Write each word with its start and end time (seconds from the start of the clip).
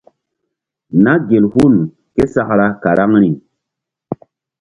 Na 1.03 1.13
gel 1.27 1.45
hul 1.53 1.75
késakra 2.15 2.67
karaŋri. 2.81 3.29